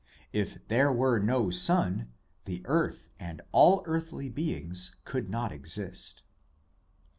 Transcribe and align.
But 0.33 0.39
if 0.41 0.67
there 0.67 0.91
were 0.91 1.19
no 1.19 1.51
sun, 1.51 2.11
the 2.45 2.63
earth 2.65 3.09
and 3.19 3.39
all 3.51 3.83
earthly 3.85 4.29
beings 4.31 4.95
could 5.05 5.29
not 5.29 5.51
exist. 5.51 6.23